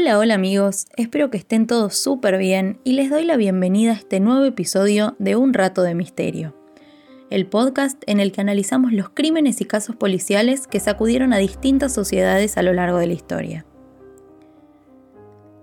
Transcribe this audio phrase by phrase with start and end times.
[0.00, 3.96] Hola, hola amigos, espero que estén todos súper bien y les doy la bienvenida a
[3.96, 6.54] este nuevo episodio de Un Rato de Misterio,
[7.30, 11.94] el podcast en el que analizamos los crímenes y casos policiales que sacudieron a distintas
[11.94, 13.66] sociedades a lo largo de la historia.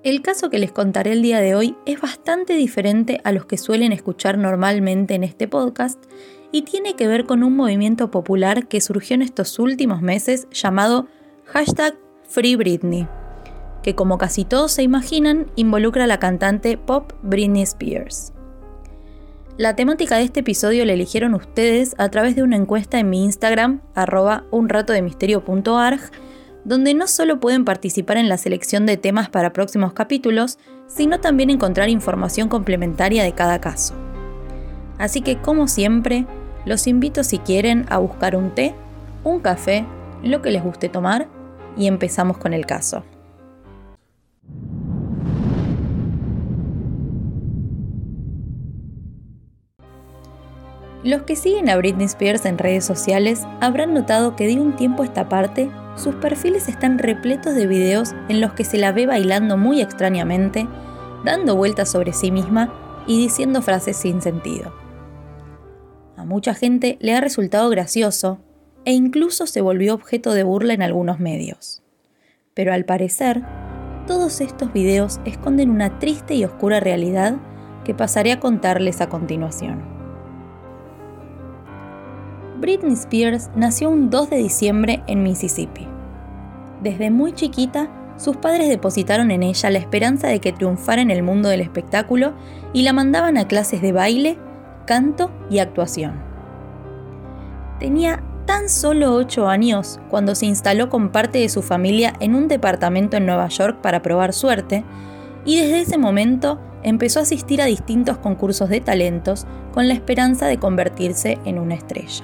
[0.04, 3.58] El caso que les contaré el día de hoy es bastante diferente a los que
[3.58, 6.04] suelen escuchar normalmente en este podcast
[6.52, 11.08] y tiene que ver con un movimiento popular que surgió en estos últimos meses llamado
[11.46, 11.96] hashtag
[12.28, 13.08] Free Britney
[13.86, 18.34] que como casi todos se imaginan, involucra a la cantante pop Britney Spears.
[19.60, 23.24] La temática de este episodio la eligieron ustedes a través de una encuesta en mi
[23.24, 26.00] Instagram, arroba unratodemisterio.arg,
[26.64, 30.58] donde no solo pueden participar en la selección de temas para próximos capítulos,
[30.88, 33.94] sino también encontrar información complementaria de cada caso.
[34.98, 36.26] Así que, como siempre,
[36.66, 38.74] los invito si quieren a buscar un té,
[39.24, 39.86] un café,
[40.24, 41.28] lo que les guste tomar,
[41.78, 43.04] y empezamos con el caso.
[51.06, 55.04] Los que siguen a Britney Spears en redes sociales habrán notado que de un tiempo
[55.04, 59.06] a esta parte, sus perfiles están repletos de videos en los que se la ve
[59.06, 60.68] bailando muy extrañamente,
[61.24, 62.74] dando vueltas sobre sí misma
[63.06, 64.74] y diciendo frases sin sentido.
[66.18, 68.40] A mucha gente le ha resultado gracioso
[68.84, 71.84] e incluso se volvió objeto de burla en algunos medios.
[72.56, 73.44] Pero al parecer,
[74.08, 77.36] todos estos videos esconden una triste y oscura realidad
[77.84, 79.95] que pasaré a contarles a continuación.
[82.60, 85.88] Britney Spears nació un 2 de diciembre en Mississippi.
[86.82, 91.22] Desde muy chiquita, sus padres depositaron en ella la esperanza de que triunfara en el
[91.22, 92.34] mundo del espectáculo
[92.72, 94.38] y la mandaban a clases de baile,
[94.86, 96.14] canto y actuación.
[97.80, 102.48] Tenía tan solo 8 años cuando se instaló con parte de su familia en un
[102.48, 104.86] departamento en Nueva York para probar suerte,
[105.44, 110.46] y desde ese momento empezó a asistir a distintos concursos de talentos con la esperanza
[110.48, 112.24] de convertirse en una estrella.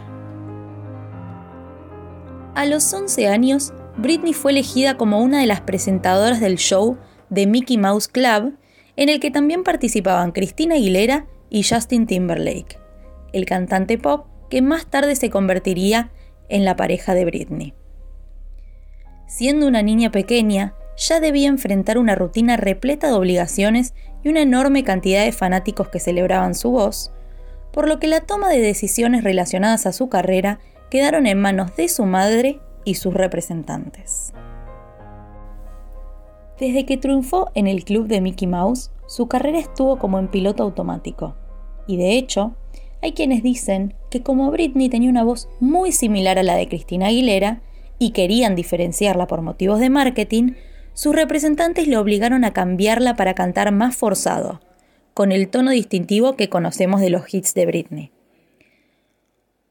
[2.54, 6.98] A los 11 años, Britney fue elegida como una de las presentadoras del show
[7.34, 8.58] The Mickey Mouse Club,
[8.98, 12.78] en el que también participaban Christina Aguilera y Justin Timberlake,
[13.32, 16.12] el cantante pop que más tarde se convertiría
[16.50, 17.74] en la pareja de Britney.
[19.28, 24.84] Siendo una niña pequeña, ya debía enfrentar una rutina repleta de obligaciones y una enorme
[24.84, 27.14] cantidad de fanáticos que celebraban su voz,
[27.72, 30.60] por lo que la toma de decisiones relacionadas a su carrera
[30.92, 34.34] quedaron en manos de su madre y sus representantes.
[36.60, 40.62] Desde que triunfó en el club de Mickey Mouse, su carrera estuvo como en piloto
[40.62, 41.36] automático.
[41.88, 42.56] Y de hecho,
[43.02, 47.08] hay quienes dicen que como Britney tenía una voz muy similar a la de Cristina
[47.08, 47.62] Aguilera
[47.98, 50.54] y querían diferenciarla por motivos de marketing,
[50.94, 54.60] sus representantes le obligaron a cambiarla para cantar más forzado,
[55.14, 58.12] con el tono distintivo que conocemos de los hits de Britney.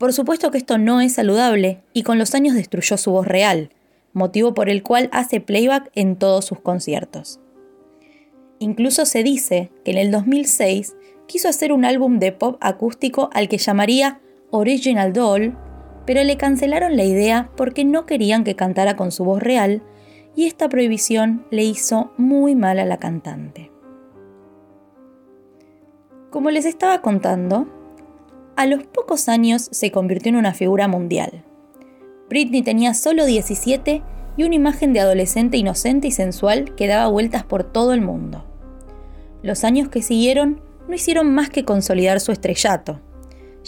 [0.01, 3.69] Por supuesto que esto no es saludable y con los años destruyó su voz real,
[4.15, 7.39] motivo por el cual hace playback en todos sus conciertos.
[8.61, 10.97] Incluso se dice que en el 2006
[11.29, 15.59] quiso hacer un álbum de pop acústico al que llamaría Original Doll,
[16.07, 19.83] pero le cancelaron la idea porque no querían que cantara con su voz real
[20.35, 23.71] y esta prohibición le hizo muy mal a la cantante.
[26.31, 27.80] Como les estaba contando,
[28.61, 31.45] a los pocos años se convirtió en una figura mundial.
[32.29, 34.03] Britney tenía solo 17
[34.37, 38.45] y una imagen de adolescente inocente y sensual que daba vueltas por todo el mundo.
[39.43, 43.01] Los años que siguieron no hicieron más que consolidar su estrellato.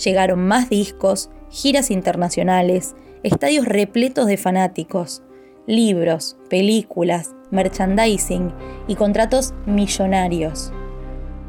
[0.05, 5.23] Llegaron más discos, giras internacionales, estadios repletos de fanáticos,
[5.67, 8.53] libros, películas, merchandising
[8.89, 10.71] y contratos millonarios.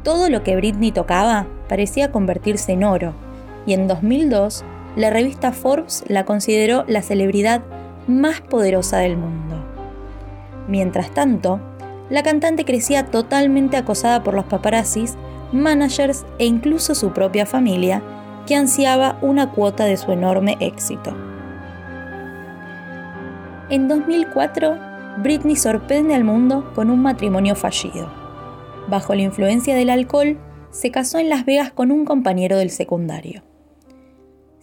[0.02, 3.23] Todo lo que Britney tocaba parecía convertirse en oro
[3.66, 4.64] y en 2002
[4.96, 7.62] la revista Forbes la consideró la celebridad
[8.06, 9.56] más poderosa del mundo.
[10.68, 11.60] Mientras tanto,
[12.10, 15.16] la cantante crecía totalmente acosada por los paparazzis,
[15.52, 18.02] managers e incluso su propia familia,
[18.46, 21.16] que ansiaba una cuota de su enorme éxito.
[23.70, 24.78] En 2004,
[25.18, 28.12] Britney sorprende al mundo con un matrimonio fallido.
[28.88, 30.38] Bajo la influencia del alcohol,
[30.70, 33.42] se casó en Las Vegas con un compañero del secundario.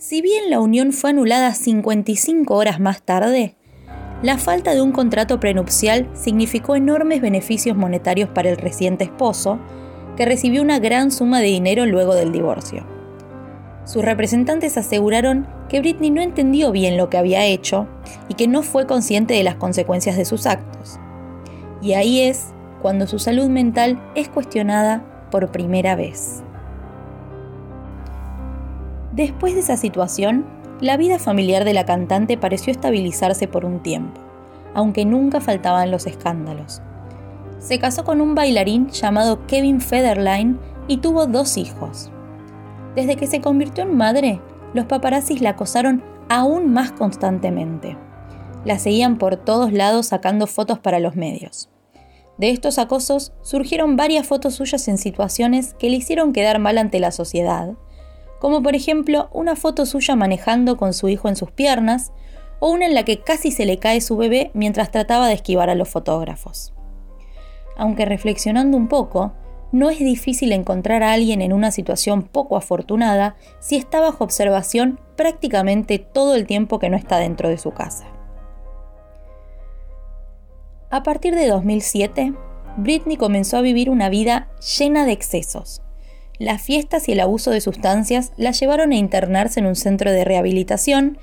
[0.01, 3.55] Si bien la unión fue anulada 55 horas más tarde,
[4.23, 9.59] la falta de un contrato prenupcial significó enormes beneficios monetarios para el reciente esposo,
[10.17, 12.83] que recibió una gran suma de dinero luego del divorcio.
[13.85, 17.87] Sus representantes aseguraron que Britney no entendió bien lo que había hecho
[18.27, 20.99] y que no fue consciente de las consecuencias de sus actos.
[21.79, 26.41] Y ahí es cuando su salud mental es cuestionada por primera vez.
[29.11, 30.45] Después de esa situación,
[30.79, 34.19] la vida familiar de la cantante pareció estabilizarse por un tiempo,
[34.73, 36.81] aunque nunca faltaban los escándalos.
[37.59, 42.09] Se casó con un bailarín llamado Kevin Federline y tuvo dos hijos.
[42.95, 44.41] Desde que se convirtió en madre,
[44.73, 47.97] los paparazzis la acosaron aún más constantemente.
[48.65, 51.69] La seguían por todos lados sacando fotos para los medios.
[52.37, 56.99] De estos acosos surgieron varias fotos suyas en situaciones que le hicieron quedar mal ante
[56.99, 57.75] la sociedad,
[58.41, 62.11] como por ejemplo una foto suya manejando con su hijo en sus piernas,
[62.59, 65.69] o una en la que casi se le cae su bebé mientras trataba de esquivar
[65.69, 66.73] a los fotógrafos.
[67.77, 69.33] Aunque reflexionando un poco,
[69.71, 74.99] no es difícil encontrar a alguien en una situación poco afortunada si está bajo observación
[75.15, 78.07] prácticamente todo el tiempo que no está dentro de su casa.
[80.89, 82.33] A partir de 2007,
[82.77, 85.83] Britney comenzó a vivir una vida llena de excesos,
[86.41, 90.23] las fiestas y el abuso de sustancias la llevaron a internarse en un centro de
[90.23, 91.19] rehabilitación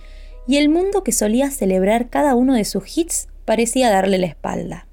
[0.47, 4.87] y el mundo que solía celebrar cada uno de sus hits parecía darle la espalda.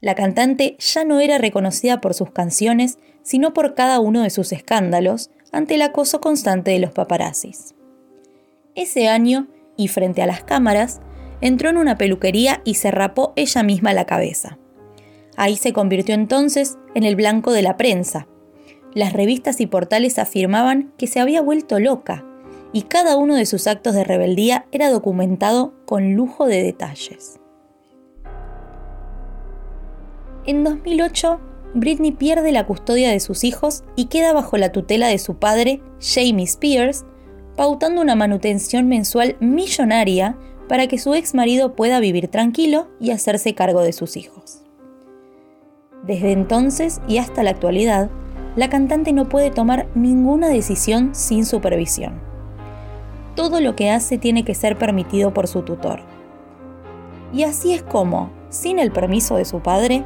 [0.00, 4.50] La cantante ya no era reconocida por sus canciones, sino por cada uno de sus
[4.50, 7.74] escándalos ante el acoso constante de los paparazzis.
[8.74, 11.02] Ese año, y frente a las cámaras,
[11.42, 14.58] entró en una peluquería y se rapó ella misma la cabeza.
[15.36, 18.26] Ahí se convirtió entonces en el blanco de la prensa,
[18.94, 22.24] las revistas y portales afirmaban que se había vuelto loca
[22.72, 27.40] y cada uno de sus actos de rebeldía era documentado con lujo de detalles.
[30.46, 31.40] En 2008,
[31.74, 35.82] Britney pierde la custodia de sus hijos y queda bajo la tutela de su padre,
[36.00, 37.04] Jamie Spears,
[37.56, 40.36] pautando una manutención mensual millonaria
[40.68, 44.62] para que su ex marido pueda vivir tranquilo y hacerse cargo de sus hijos.
[46.04, 48.08] Desde entonces y hasta la actualidad,
[48.56, 52.20] la cantante no puede tomar ninguna decisión sin supervisión.
[53.36, 56.00] Todo lo que hace tiene que ser permitido por su tutor.
[57.32, 60.04] Y así es como, sin el permiso de su padre,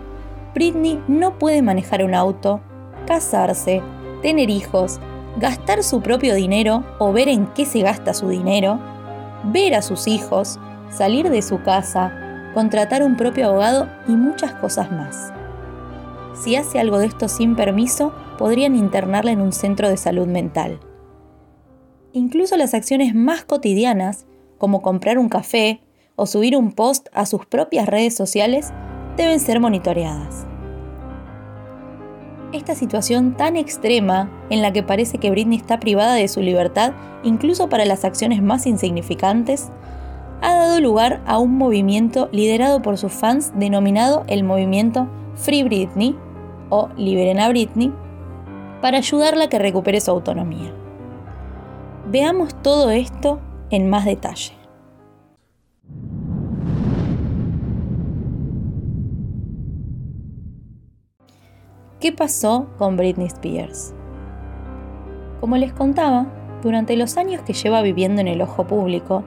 [0.55, 2.61] Britney no puede manejar un auto,
[3.07, 3.83] casarse,
[4.23, 5.01] tener hijos,
[5.39, 8.79] gastar su propio dinero o ver en qué se gasta su dinero,
[9.45, 10.61] ver a sus hijos,
[10.91, 15.33] salir de su casa, contratar un propio abogado y muchas cosas más.
[16.35, 20.81] Si hace algo de esto sin permiso, podrían internarla en un centro de salud mental.
[22.13, 24.27] Incluso las acciones más cotidianas,
[24.59, 25.81] como comprar un café
[26.17, 28.73] o subir un post a sus propias redes sociales,
[29.17, 30.47] deben ser monitoreadas.
[32.53, 36.93] Esta situación tan extrema, en la que parece que Britney está privada de su libertad,
[37.25, 39.71] incluso para las acciones más insignificantes,
[40.41, 46.17] ha dado lugar a un movimiento liderado por sus fans denominado el movimiento Free Britney
[46.71, 47.93] o Liberen a Britney,
[48.85, 50.71] para ayudarla a que recupere su autonomía.
[52.11, 53.41] Veamos todo esto
[53.71, 54.53] en más detalle.
[61.99, 63.95] ¿Qué pasó con Britney Spears?
[65.41, 66.27] Como les contaba,
[66.63, 69.25] durante los años que lleva viviendo en el ojo público,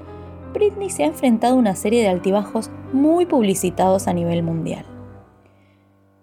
[0.54, 4.86] Britney se ha enfrentado a una serie de altibajos muy publicitados a nivel mundial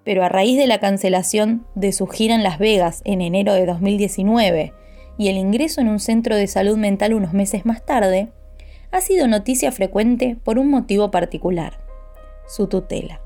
[0.05, 3.67] pero a raíz de la cancelación de su gira en Las Vegas en enero de
[3.67, 4.73] 2019
[5.17, 8.29] y el ingreso en un centro de salud mental unos meses más tarde,
[8.91, 11.81] ha sido noticia frecuente por un motivo particular,
[12.47, 13.21] su tutela.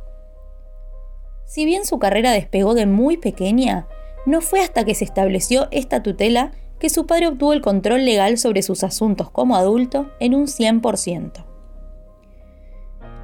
[1.45, 3.87] Si bien su carrera despegó de muy pequeña,
[4.27, 8.39] no fue hasta que se estableció esta tutela que su padre obtuvo el control legal
[8.39, 11.45] sobre sus asuntos como adulto en un 100%.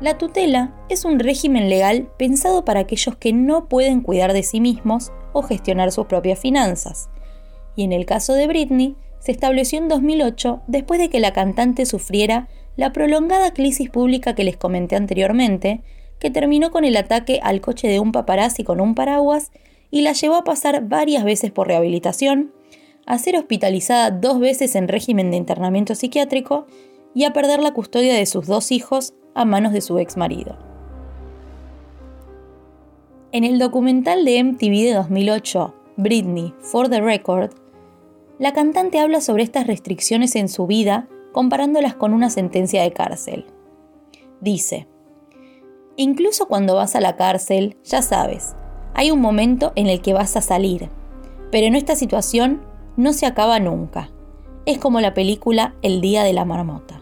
[0.04, 4.61] La tutela es un régimen legal pensado para aquellos que no pueden cuidar de sí
[4.61, 7.08] mismos o gestionar sus propias finanzas.
[7.75, 11.87] Y en el caso de Britney, se estableció en 2008 después de que la cantante
[11.87, 15.80] sufriera la prolongada crisis pública que les comenté anteriormente,
[16.18, 19.52] que terminó con el ataque al coche de un paparazzi con un paraguas
[19.90, 22.52] y la llevó a pasar varias veces por rehabilitación,
[23.06, 26.66] a ser hospitalizada dos veces en régimen de internamiento psiquiátrico
[27.14, 30.56] y a perder la custodia de sus dos hijos a manos de su ex marido.
[33.32, 37.50] En el documental de MTV de 2008, Britney, For the Record,
[38.38, 43.46] la cantante habla sobre estas restricciones en su vida comparándolas con una sentencia de cárcel.
[44.40, 44.86] Dice,
[45.96, 48.56] Incluso cuando vas a la cárcel, ya sabes,
[48.94, 50.88] hay un momento en el que vas a salir,
[51.52, 52.62] pero en esta situación
[52.96, 54.10] no se acaba nunca.
[54.66, 57.00] Es como la película El Día de la Marmota.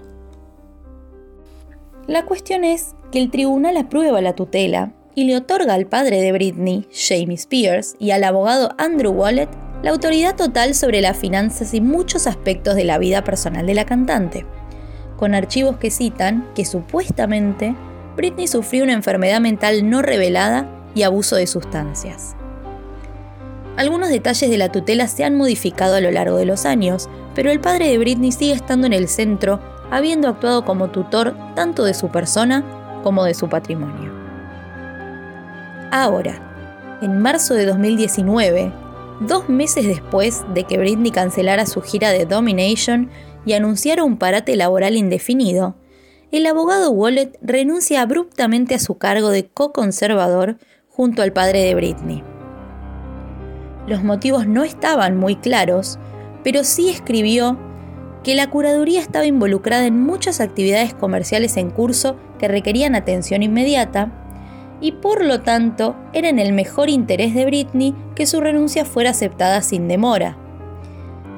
[2.12, 6.31] La cuestión es que el tribunal aprueba la tutela y le otorga al padre de
[6.33, 9.49] Britney, Jamie Spears, y al abogado Andrew Wallet
[9.83, 13.87] la autoridad total sobre las finanzas y muchos aspectos de la vida personal de la
[13.87, 14.45] cantante,
[15.16, 17.75] con archivos que citan que supuestamente
[18.14, 22.37] Britney sufrió una enfermedad mental no revelada y abuso de sustancias.
[23.78, 27.50] Algunos detalles de la tutela se han modificado a lo largo de los años, pero
[27.50, 29.61] el padre de Britney sigue estando en el centro,
[29.92, 32.64] habiendo actuado como tutor tanto de su persona
[33.04, 34.11] como de su patrimonio.
[35.90, 38.72] Ahora, en marzo de 2019,
[39.20, 43.11] dos meses después de que Britney cancelara su gira de Domination
[43.44, 45.76] y anunciara un parate laboral indefinido,
[46.30, 50.56] el abogado Wallet renuncia abruptamente a su cargo de co-conservador
[50.88, 52.25] junto al padre de Britney.
[53.87, 55.99] Los motivos no estaban muy claros,
[56.42, 57.58] pero sí escribió
[58.23, 64.12] que la curaduría estaba involucrada en muchas actividades comerciales en curso que requerían atención inmediata
[64.81, 69.11] y por lo tanto era en el mejor interés de Britney que su renuncia fuera
[69.11, 70.37] aceptada sin demora.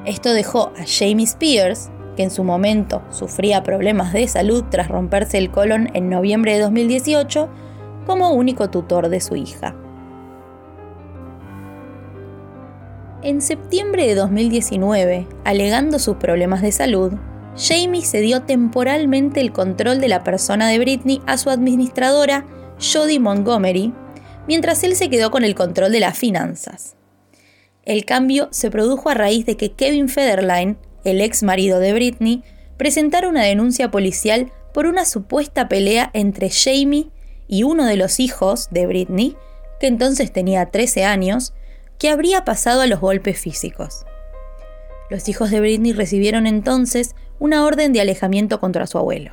[0.04, 5.38] Esto dejó a Jamie Spears, que en su momento sufría problemas de salud tras romperse
[5.38, 7.48] el colon en noviembre de 2018,
[8.06, 9.74] como único tutor de su hija.
[13.24, 17.14] En septiembre de 2019, alegando sus problemas de salud,
[17.56, 22.46] Jamie cedió temporalmente el control de la persona de Britney a su administradora,
[22.78, 23.94] Jodie Montgomery,
[24.46, 26.96] mientras él se quedó con el control de las finanzas.
[27.86, 32.44] El cambio se produjo a raíz de que Kevin Federline, el ex marido de Britney,
[32.76, 37.08] presentara una denuncia policial por una supuesta pelea entre Jamie
[37.48, 39.34] y uno de los hijos de Britney,
[39.80, 41.54] que entonces tenía 13 años,
[42.04, 44.04] que habría pasado a los golpes físicos.
[45.08, 49.32] Los hijos de Britney recibieron entonces una orden de alejamiento contra su abuelo.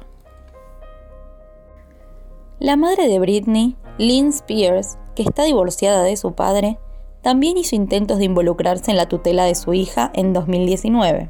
[2.60, 6.80] La madre de Britney, Lynn Spears, que está divorciada de su padre,
[7.22, 11.30] también hizo intentos de involucrarse en la tutela de su hija en 2019.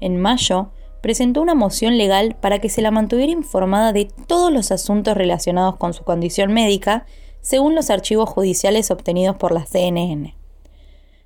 [0.00, 4.72] En mayo, presentó una moción legal para que se la mantuviera informada de todos los
[4.72, 7.06] asuntos relacionados con su condición médica
[7.44, 10.34] según los archivos judiciales obtenidos por la CNN.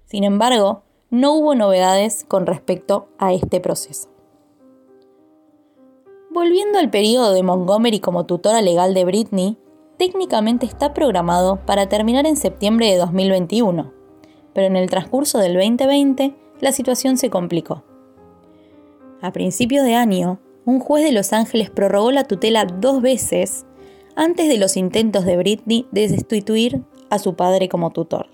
[0.06, 4.08] Sin embargo, no hubo novedades con respecto a este proceso.
[6.32, 9.58] Volviendo al periodo de Montgomery como tutora legal de Britney,
[9.96, 13.92] técnicamente está programado para terminar en septiembre de 2021,
[14.54, 17.84] pero en el transcurso del 2020 la situación se complicó.
[19.22, 23.66] A principios de año, un juez de Los Ángeles prorrogó la tutela dos veces
[24.18, 28.26] antes de los intentos de Britney de destituir a su padre como tutor.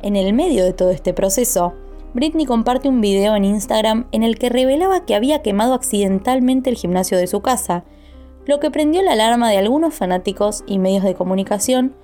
[0.00, 1.74] En el medio de todo este proceso,
[2.14, 6.76] Britney comparte un video en Instagram en el que revelaba que había quemado accidentalmente el
[6.76, 7.84] gimnasio de su casa,
[8.46, 11.94] lo que prendió la alarma de algunos fanáticos y medios de comunicación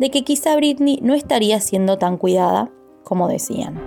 [0.00, 2.72] de que quizá Britney no estaría siendo tan cuidada
[3.04, 3.80] como decían.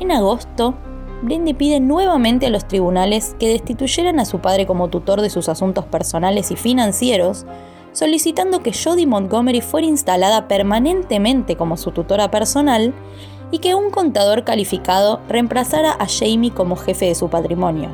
[0.00, 0.76] En agosto,
[1.22, 5.48] Britney pide nuevamente a los tribunales que destituyeran a su padre como tutor de sus
[5.48, 7.44] asuntos personales y financieros,
[7.92, 12.94] solicitando que Jodie Montgomery fuera instalada permanentemente como su tutora personal
[13.50, 17.90] y que un contador calificado reemplazara a Jamie como jefe de su patrimonio.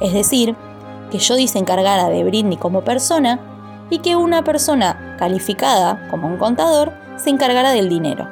[0.00, 0.54] Es decir,
[1.10, 3.40] que Jodie se encargara de Britney como persona
[3.90, 8.28] y que una persona calificada como un contador se encargara del dinero.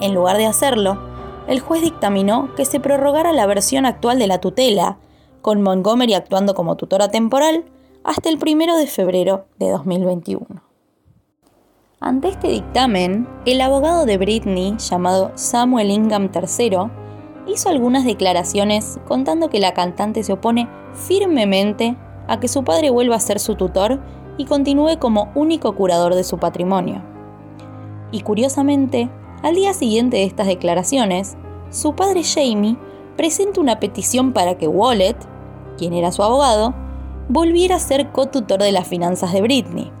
[0.00, 1.05] En lugar de hacerlo,
[1.46, 4.98] el juez dictaminó que se prorrogara la versión actual de la tutela,
[5.42, 7.64] con Montgomery actuando como tutora temporal,
[8.04, 10.62] hasta el 1 de febrero de 2021.
[12.00, 16.90] Ante este dictamen, el abogado de Britney, llamado Samuel Ingham III,
[17.46, 21.96] hizo algunas declaraciones contando que la cantante se opone firmemente
[22.28, 24.00] a que su padre vuelva a ser su tutor
[24.36, 27.02] y continúe como único curador de su patrimonio.
[28.12, 29.08] Y curiosamente,
[29.42, 31.36] al día siguiente de estas declaraciones,
[31.70, 32.76] su padre Jamie
[33.16, 35.16] presenta una petición para que Wallet,
[35.78, 36.74] quien era su abogado,
[37.28, 39.92] volviera a ser cotutor de las finanzas de Britney.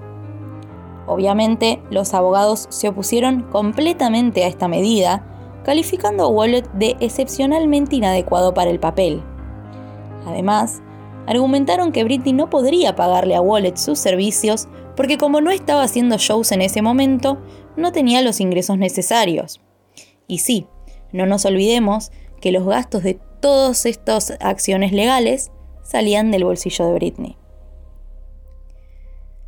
[1.06, 5.24] Obviamente, los abogados se opusieron completamente a esta medida,
[5.64, 9.22] calificando a Wallet de excepcionalmente inadecuado para el papel.
[10.26, 10.82] Además,
[11.26, 16.16] argumentaron que Britney no podría pagarle a Wallet sus servicios porque como no estaba haciendo
[16.18, 17.38] shows en ese momento,
[17.76, 19.60] no tenía los ingresos necesarios.
[20.26, 20.66] Y sí,
[21.12, 25.50] no nos olvidemos que los gastos de todas estas acciones legales
[25.82, 27.36] salían del bolsillo de Britney.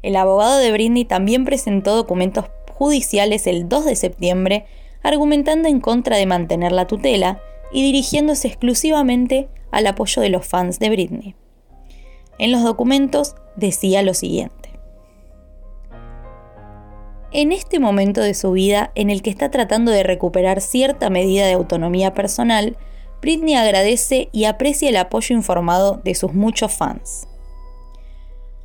[0.03, 4.67] El abogado de Britney también presentó documentos judiciales el 2 de septiembre
[5.03, 7.41] argumentando en contra de mantener la tutela
[7.73, 11.35] y dirigiéndose exclusivamente al apoyo de los fans de Britney.
[12.39, 14.68] En los documentos decía lo siguiente.
[17.31, 21.47] En este momento de su vida en el que está tratando de recuperar cierta medida
[21.47, 22.79] de autonomía personal,
[23.21, 27.29] Britney agradece y aprecia el apoyo informado de sus muchos fans.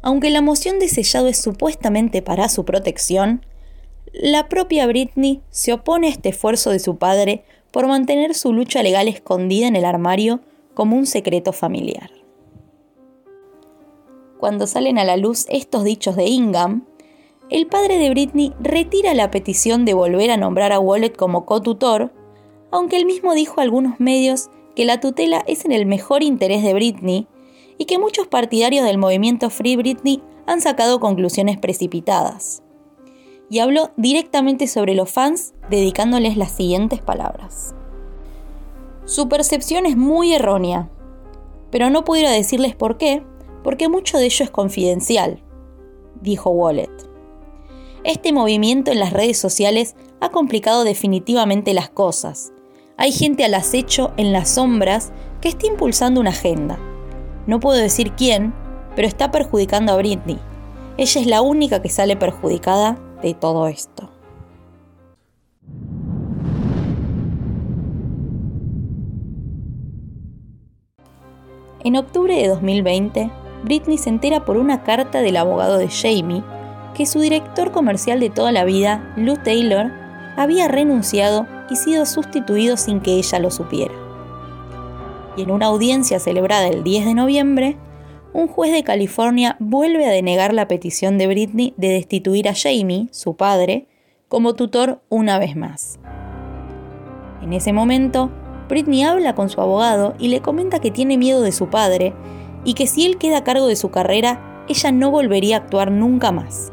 [0.02, 3.46] Aunque la moción de sellado es supuestamente para su protección,
[4.14, 8.82] la propia Britney se opone a este esfuerzo de su padre por mantener su lucha
[8.82, 10.40] legal escondida en el armario
[10.74, 12.12] como un secreto familiar.
[14.40, 16.86] Cuando salen a la luz estos dichos de Ingham,
[17.50, 22.14] el padre de Britney retira la petición de volver a nombrar a Wallet como cotutor,
[22.72, 26.64] aunque él mismo dijo a algunos medios que la tutela es en el mejor interés
[26.64, 27.28] de Britney
[27.78, 32.64] y que muchos partidarios del movimiento Free Britney han sacado conclusiones precipitadas
[33.50, 37.76] y habló directamente sobre los fans dedicándoles las siguientes palabras.
[39.06, 40.90] Su percepción es muy errónea,
[41.70, 43.24] pero no pudiera decirles por qué,
[43.64, 45.44] porque mucho de ello es confidencial,
[46.22, 47.13] dijo Wallet.
[48.04, 52.52] Este movimiento en las redes sociales ha complicado definitivamente las cosas.
[52.98, 56.78] Hay gente al acecho en las sombras que está impulsando una agenda.
[57.48, 58.54] No puedo decir quién,
[58.94, 60.38] pero está perjudicando a Britney.
[60.98, 64.10] Ella es la única que sale perjudicada de todo esto.
[71.86, 73.32] En octubre de 2020,
[73.64, 76.44] Britney se entera por una carta del abogado de Jamie
[76.94, 79.92] que su director comercial de toda la vida, Lou Taylor,
[80.36, 83.94] había renunciado y sido sustituido sin que ella lo supiera.
[85.36, 87.78] Y en una audiencia celebrada el 10 de noviembre,
[88.34, 93.08] un juez de California vuelve a denegar la petición de Britney de destituir a Jamie,
[93.12, 93.88] su padre,
[94.28, 96.00] como tutor una vez más.
[97.42, 98.32] En ese momento,
[98.70, 102.14] Britney habla con su abogado y le comenta que tiene miedo de su padre
[102.64, 105.92] y que si él queda a cargo de su carrera, ella no volvería a actuar
[105.92, 106.73] nunca más.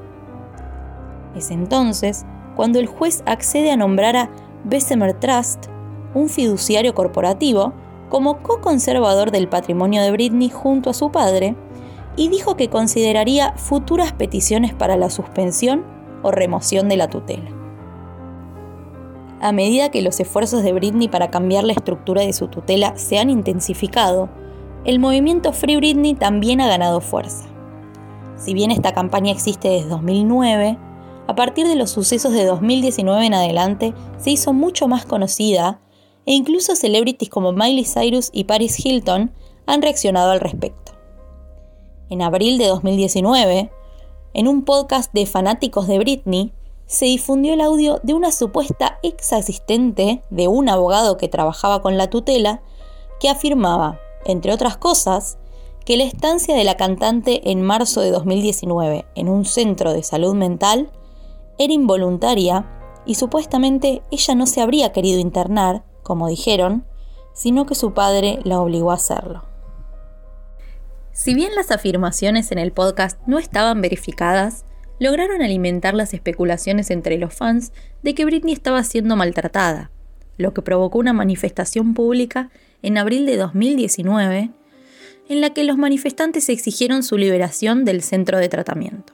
[1.35, 4.31] Es entonces cuando el juez accede a nombrar a
[4.65, 5.67] Bessemer Trust,
[6.15, 7.73] un fiduciario corporativo,
[8.09, 11.57] como co-conservador del patrimonio de Britney junto a su padre
[12.17, 15.85] y dijo que consideraría futuras peticiones para la suspensión
[16.23, 17.51] o remoción de la tutela.
[19.41, 23.19] A medida que los esfuerzos de Britney para cambiar la estructura de su tutela se
[23.19, 24.29] han intensificado,
[24.85, 27.49] el movimiento Free Britney también ha ganado fuerza.
[28.37, 30.79] Si bien esta campaña existe desde 2009,
[31.31, 35.81] a partir de los sucesos de 2019 en adelante se hizo mucho más conocida
[36.27, 39.33] e incluso celebrities como Miley Cyrus y Paris Hilton
[39.65, 40.91] han reaccionado al respecto.
[42.09, 43.71] En abril de 2019,
[44.35, 46.53] en un podcast de fanáticos de Britney,
[46.87, 51.97] se difundió el audio de una supuesta ex asistente de un abogado que trabajaba con
[51.97, 52.61] la tutela,
[53.21, 55.39] que afirmaba, entre otras cosas,
[55.85, 60.35] que la estancia de la cantante en marzo de 2019 en un centro de salud
[60.35, 60.91] mental
[61.61, 62.65] era involuntaria
[63.05, 66.87] y supuestamente ella no se habría querido internar, como dijeron,
[67.35, 69.45] sino que su padre la obligó a hacerlo.
[71.13, 74.65] Si bien las afirmaciones en el podcast no estaban verificadas,
[74.99, 79.91] lograron alimentar las especulaciones entre los fans de que Britney estaba siendo maltratada,
[80.39, 82.49] lo que provocó una manifestación pública
[82.81, 84.51] en abril de 2019
[85.29, 89.13] en la que los manifestantes exigieron su liberación del centro de tratamiento.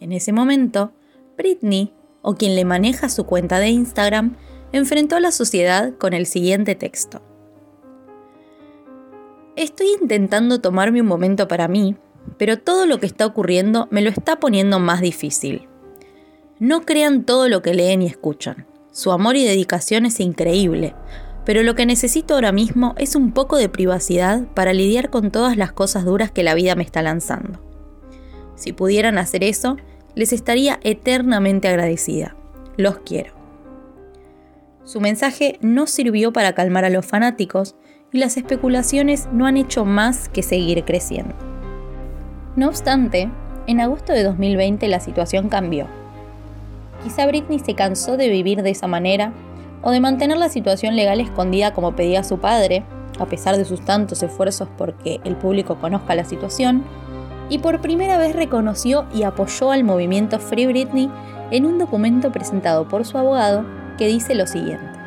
[0.00, 0.92] En ese momento,
[1.38, 4.36] Britney, o quien le maneja su cuenta de Instagram,
[4.72, 7.22] enfrentó a la sociedad con el siguiente texto.
[9.56, 11.96] Estoy intentando tomarme un momento para mí,
[12.36, 15.68] pero todo lo que está ocurriendo me lo está poniendo más difícil.
[16.58, 18.66] No crean todo lo que leen y escuchan.
[18.90, 20.94] Su amor y dedicación es increíble,
[21.44, 25.56] pero lo que necesito ahora mismo es un poco de privacidad para lidiar con todas
[25.56, 27.60] las cosas duras que la vida me está lanzando.
[28.56, 29.76] Si pudieran hacer eso,
[30.18, 32.34] les estaría eternamente agradecida.
[32.76, 33.34] Los quiero.
[34.82, 37.76] Su mensaje no sirvió para calmar a los fanáticos
[38.12, 41.36] y las especulaciones no han hecho más que seguir creciendo.
[42.56, 43.30] No obstante,
[43.68, 45.86] en agosto de 2020 la situación cambió.
[47.04, 49.32] Quizá Britney se cansó de vivir de esa manera
[49.82, 52.82] o de mantener la situación legal escondida como pedía su padre,
[53.20, 56.82] a pesar de sus tantos esfuerzos porque el público conozca la situación,
[57.48, 61.10] y por primera vez reconoció y apoyó al movimiento Free Britney
[61.50, 63.64] en un documento presentado por su abogado
[63.96, 64.98] que dice lo siguiente.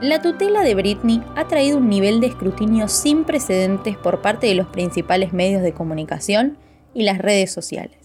[0.00, 4.56] La tutela de Britney ha traído un nivel de escrutinio sin precedentes por parte de
[4.56, 6.58] los principales medios de comunicación
[6.92, 7.98] y las redes sociales.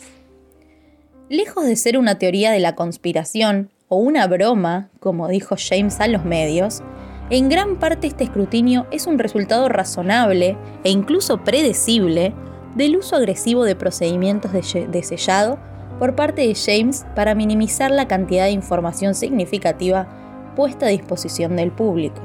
[1.27, 6.07] Lejos de ser una teoría de la conspiración o una broma, como dijo James a
[6.07, 6.83] los medios,
[7.29, 12.33] en gran parte este escrutinio es un resultado razonable e incluso predecible
[12.75, 15.57] del uso agresivo de procedimientos de sellado
[15.99, 20.07] por parte de James para minimizar la cantidad de información significativa
[20.55, 22.21] puesta a disposición del público.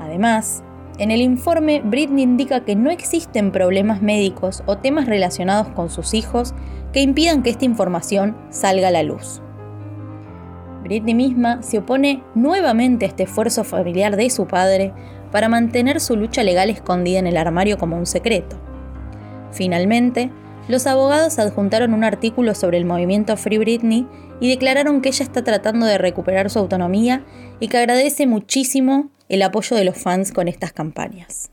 [0.00, 0.62] Además,
[0.98, 6.14] en el informe, Britney indica que no existen problemas médicos o temas relacionados con sus
[6.14, 6.54] hijos
[6.92, 9.42] que impidan que esta información salga a la luz.
[10.88, 14.94] Britney misma se opone nuevamente a este esfuerzo familiar de su padre
[15.30, 18.58] para mantener su lucha legal escondida en el armario como un secreto.
[19.52, 20.30] Finalmente,
[20.66, 24.06] los abogados adjuntaron un artículo sobre el movimiento Free Britney
[24.40, 27.22] y declararon que ella está tratando de recuperar su autonomía
[27.60, 31.50] y que agradece muchísimo el apoyo de los fans con estas campañas.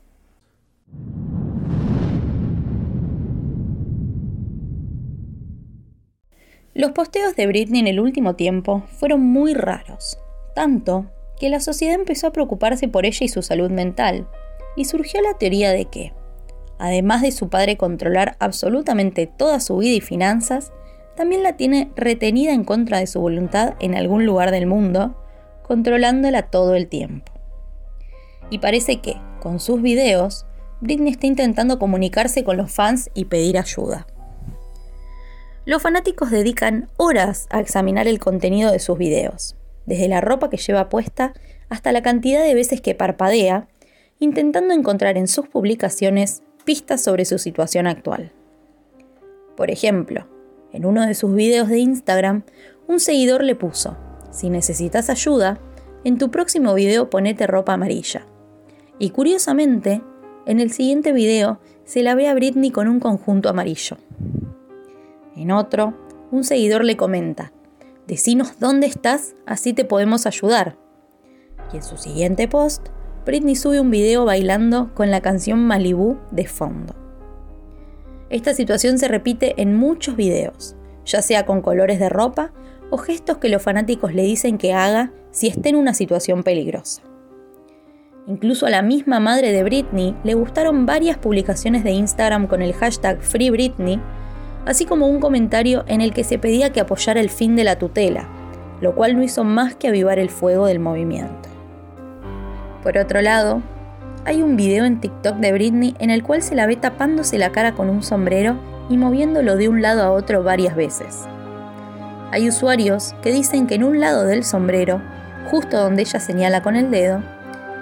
[6.76, 10.18] Los posteos de Britney en el último tiempo fueron muy raros,
[10.54, 11.06] tanto
[11.40, 14.28] que la sociedad empezó a preocuparse por ella y su salud mental,
[14.76, 16.12] y surgió la teoría de que,
[16.78, 20.70] además de su padre controlar absolutamente toda su vida y finanzas,
[21.16, 25.16] también la tiene retenida en contra de su voluntad en algún lugar del mundo,
[25.62, 27.32] controlándola todo el tiempo.
[28.50, 30.44] Y parece que, con sus videos,
[30.82, 34.06] Britney está intentando comunicarse con los fans y pedir ayuda.
[35.66, 40.58] Los fanáticos dedican horas a examinar el contenido de sus videos, desde la ropa que
[40.58, 41.34] lleva puesta
[41.68, 43.66] hasta la cantidad de veces que parpadea,
[44.20, 48.30] intentando encontrar en sus publicaciones pistas sobre su situación actual.
[49.56, 50.28] Por ejemplo,
[50.72, 52.44] en uno de sus videos de Instagram,
[52.86, 53.96] un seguidor le puso,
[54.30, 55.58] si necesitas ayuda,
[56.04, 58.24] en tu próximo video ponete ropa amarilla.
[59.00, 60.00] Y curiosamente,
[60.46, 63.96] en el siguiente video se la ve a Britney con un conjunto amarillo.
[65.36, 65.94] En otro,
[66.30, 67.52] un seguidor le comenta,
[68.06, 70.76] decinos dónde estás, así te podemos ayudar.
[71.72, 72.88] Y en su siguiente post,
[73.26, 76.94] Britney sube un video bailando con la canción Malibu de fondo.
[78.30, 82.52] Esta situación se repite en muchos videos, ya sea con colores de ropa
[82.90, 87.02] o gestos que los fanáticos le dicen que haga si está en una situación peligrosa.
[88.26, 92.72] Incluso a la misma madre de Britney le gustaron varias publicaciones de Instagram con el
[92.72, 94.00] hashtag FreeBritney,
[94.66, 97.78] así como un comentario en el que se pedía que apoyara el fin de la
[97.78, 98.28] tutela,
[98.80, 101.48] lo cual no hizo más que avivar el fuego del movimiento.
[102.82, 103.62] Por otro lado,
[104.24, 107.52] hay un video en TikTok de Britney en el cual se la ve tapándose la
[107.52, 108.56] cara con un sombrero
[108.90, 111.26] y moviéndolo de un lado a otro varias veces.
[112.32, 115.00] Hay usuarios que dicen que en un lado del sombrero,
[115.50, 117.22] justo donde ella señala con el dedo,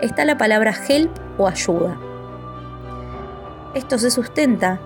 [0.02, 1.98] está la palabra help o ayuda.
[3.74, 4.80] Esto se sustenta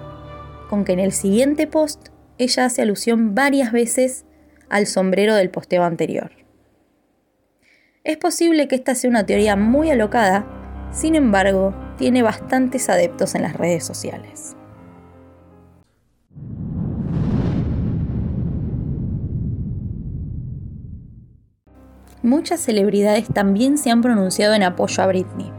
[0.69, 4.25] con que en el siguiente post ella hace alusión varias veces
[4.69, 6.31] al sombrero del posteo anterior.
[8.05, 10.47] Es posible que esta sea una teoría muy alocada,
[10.93, 14.57] sin embargo, tiene bastantes adeptos en las redes sociales.
[22.23, 25.51] Muchas celebridades también se han pronunciado en apoyo a Britney.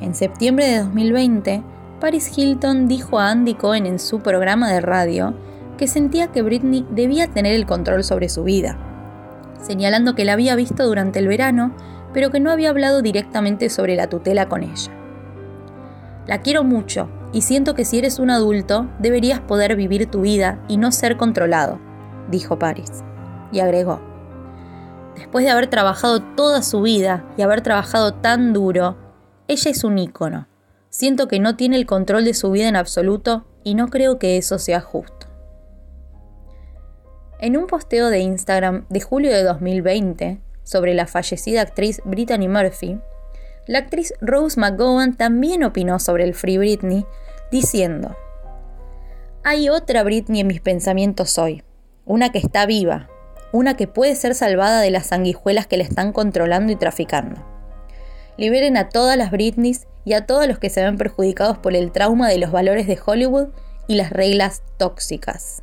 [0.00, 1.62] En septiembre de 2020,
[2.00, 5.34] Paris Hilton dijo a Andy Cohen en su programa de radio
[5.76, 8.78] que sentía que Britney debía tener el control sobre su vida
[9.60, 11.72] señalando que la había visto durante el verano,
[12.12, 14.92] pero que no había hablado directamente sobre la tutela con ella.
[16.26, 20.62] La quiero mucho y siento que si eres un adulto deberías poder vivir tu vida
[20.68, 21.78] y no ser controlado,
[22.30, 23.02] dijo Paris.
[23.50, 24.00] Y agregó,
[25.16, 28.96] después de haber trabajado toda su vida y haber trabajado tan duro,
[29.48, 30.46] ella es un ícono.
[30.90, 34.38] Siento que no tiene el control de su vida en absoluto y no creo que
[34.38, 35.26] eso sea justo.
[37.40, 42.98] En un posteo de Instagram de julio de 2020 sobre la fallecida actriz Brittany Murphy,
[43.66, 47.04] la actriz Rose McGowan también opinó sobre el Free Britney,
[47.50, 48.16] diciendo,
[49.44, 51.62] Hay otra Britney en mis pensamientos hoy,
[52.06, 53.10] una que está viva,
[53.52, 57.57] una que puede ser salvada de las sanguijuelas que la están controlando y traficando.
[58.38, 61.92] Liberen a todas las Britneys y a todos los que se ven perjudicados por el
[61.92, 63.48] trauma de los valores de Hollywood
[63.88, 65.62] y las reglas tóxicas.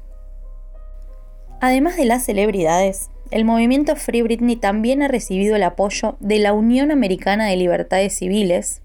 [1.61, 6.53] Además de las celebridades, el movimiento Free Britney también ha recibido el apoyo de la
[6.53, 8.81] Unión Americana de Libertades Civiles,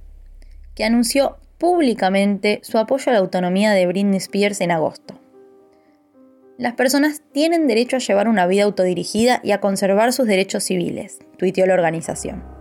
[0.75, 5.21] que anunció públicamente su apoyo a la autonomía de Britney Spears en agosto.
[6.57, 11.19] Las personas tienen derecho a llevar una vida autodirigida y a conservar sus derechos civiles,
[11.39, 12.60] tuiteó la organización.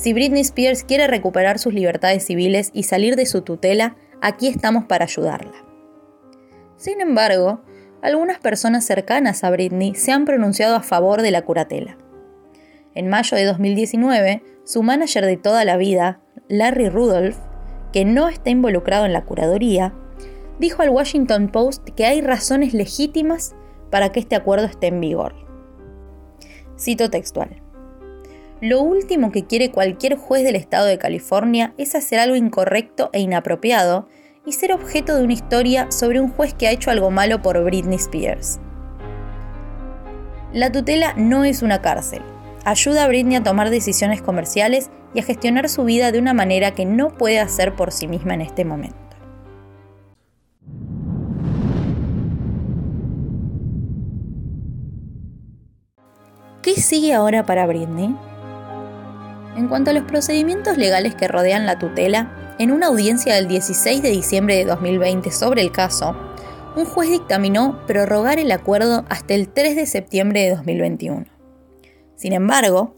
[0.00, 4.84] Si Britney Spears quiere recuperar sus libertades civiles y salir de su tutela, aquí estamos
[4.84, 5.52] para ayudarla.
[6.78, 7.60] Sin embargo,
[8.00, 11.98] algunas personas cercanas a Britney se han pronunciado a favor de la curatela.
[12.94, 17.36] En mayo de 2019, su manager de toda la vida, Larry Rudolph,
[17.92, 19.92] que no está involucrado en la curaduría,
[20.58, 23.54] dijo al Washington Post que hay razones legítimas
[23.90, 25.34] para que este acuerdo esté en vigor.
[26.78, 27.60] Cito textual.
[28.60, 33.20] Lo último que quiere cualquier juez del estado de California es hacer algo incorrecto e
[33.20, 34.06] inapropiado
[34.44, 37.62] y ser objeto de una historia sobre un juez que ha hecho algo malo por
[37.64, 38.60] Britney Spears.
[40.52, 42.20] La tutela no es una cárcel.
[42.66, 46.72] Ayuda a Britney a tomar decisiones comerciales y a gestionar su vida de una manera
[46.72, 48.98] que no puede hacer por sí misma en este momento.
[56.60, 58.14] ¿Qué sigue ahora para Britney?
[59.56, 64.02] En cuanto a los procedimientos legales que rodean la tutela, en una audiencia del 16
[64.02, 66.14] de diciembre de 2020 sobre el caso,
[66.76, 71.26] un juez dictaminó prorrogar el acuerdo hasta el 3 de septiembre de 2021.
[72.16, 72.94] Sin embargo,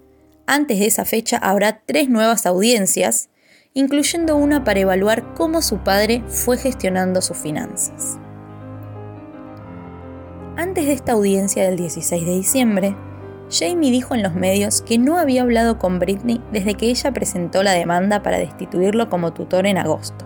[0.47, 3.31] antes de esa fecha habrá tres nuevas audiencias,
[3.73, 8.19] incluyendo una para evaluar cómo su padre fue gestionando sus finanzas.
[10.57, 12.97] Antes de esta audiencia del 16 de diciembre,
[13.53, 17.63] Jamie dijo en los medios que no había hablado con Britney desde que ella presentó
[17.63, 20.25] la demanda para destituirlo como tutor en agosto.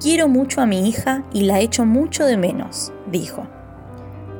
[0.00, 3.46] Quiero mucho a mi hija y la echo mucho de menos, dijo.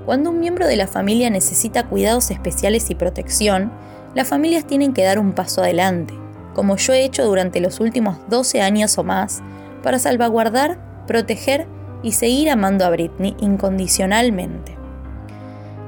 [0.07, 3.71] Cuando un miembro de la familia necesita cuidados especiales y protección,
[4.15, 6.15] las familias tienen que dar un paso adelante,
[6.55, 9.43] como yo he hecho durante los últimos 12 años o más,
[9.83, 11.69] para salvaguardar, proteger
[12.03, 14.80] y seguir amando a Britney incondicionalmente.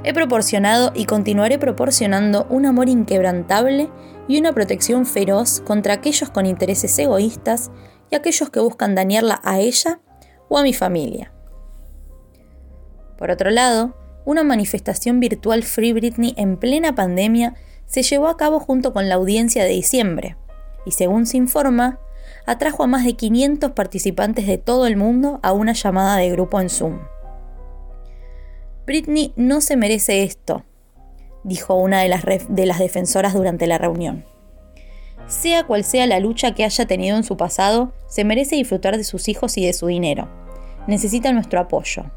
[0.05, 3.89] He proporcionado y continuaré proporcionando un amor inquebrantable
[4.27, 7.71] y una protección feroz contra aquellos con intereses egoístas
[8.11, 10.01] y aquellos que buscan dañarla a ella
[10.49, 11.33] o a mi familia.
[13.17, 17.55] Por otro lado, una manifestación virtual Free Britney en plena pandemia
[17.87, 20.37] se llevó a cabo junto con la audiencia de diciembre,
[20.85, 22.01] y según se informa,
[22.47, 26.61] atrajo a más de 500 participantes de todo el mundo a una llamada de grupo
[26.61, 27.12] en Zoom.
[28.87, 30.65] Britney no se merece esto,
[31.45, 34.25] dijo una de las, de las defensoras durante la reunión.
[35.27, 39.05] Sea cual sea la lucha que haya tenido en su pasado, se merece disfrutar de
[39.05, 40.29] sus hijos y de su dinero.
[40.87, 42.11] Necesita nuestro apoyo.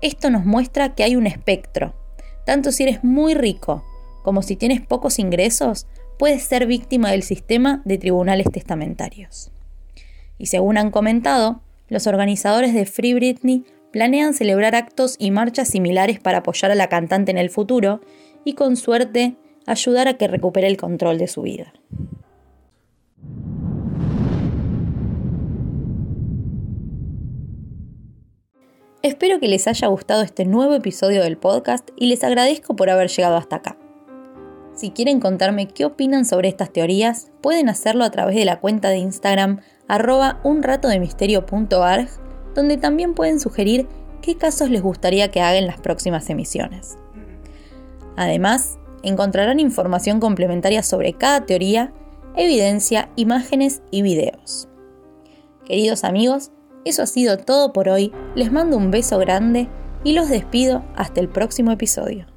[0.00, 1.94] Esto nos muestra que hay un espectro.
[2.46, 3.84] Tanto si eres muy rico
[4.24, 5.86] como si tienes pocos ingresos,
[6.18, 9.50] puedes ser víctima del sistema de tribunales testamentarios.
[10.38, 13.64] Y según han comentado, los organizadores de Free Britney
[13.94, 18.00] planean celebrar actos y marchas similares para apoyar a la cantante en el futuro
[18.44, 21.72] y con suerte ayudar a que recupere el control de su vida.
[29.02, 33.08] Espero que les haya gustado este nuevo episodio del podcast y les agradezco por haber
[33.08, 33.78] llegado hasta acá.
[34.74, 38.88] Si quieren contarme qué opinan sobre estas teorías, pueden hacerlo a través de la cuenta
[38.88, 40.40] de Instagram arroba
[42.54, 43.86] donde también pueden sugerir
[44.22, 46.96] qué casos les gustaría que haga en las próximas emisiones.
[48.16, 51.92] Además, encontrarán información complementaria sobre cada teoría,
[52.36, 54.68] evidencia, imágenes y videos.
[55.64, 56.50] Queridos amigos,
[56.84, 59.68] eso ha sido todo por hoy, les mando un beso grande
[60.04, 62.33] y los despido hasta el próximo episodio.